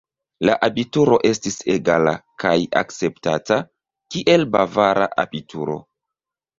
[0.47, 2.15] La abituro estis egala
[2.45, 3.61] kaj akceptata,
[4.17, 5.83] kiel bavara abituro.